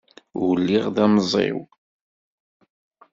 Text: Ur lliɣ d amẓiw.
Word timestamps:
Ur 0.45 0.55
lliɣ 0.61 0.85
d 0.95 0.97
amẓiw. 1.05 1.57